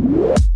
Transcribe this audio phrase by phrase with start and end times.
[0.00, 0.49] Thank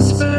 [0.00, 0.31] through time